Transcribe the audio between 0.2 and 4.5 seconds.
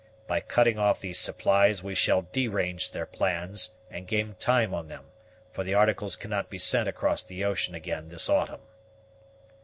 By cutting off these supplies we shall derange their plans, and gain